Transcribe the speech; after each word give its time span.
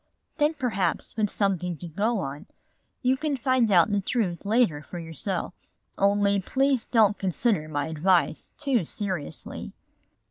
Then 0.39 0.55
perhaps 0.55 1.15
with 1.15 1.29
something 1.29 1.77
to 1.77 1.87
go 1.87 2.17
on, 2.21 2.47
you 3.03 3.15
can 3.15 3.37
find 3.37 3.71
out 3.71 3.91
the 3.91 4.01
truth 4.01 4.45
later 4.47 4.81
for 4.81 4.97
yourself. 4.97 5.53
Only 5.95 6.39
please 6.39 6.85
don't 6.85 7.19
consider 7.19 7.67
my 7.69 7.85
advice 7.89 8.51
too 8.57 8.83
seriously." 8.83 9.73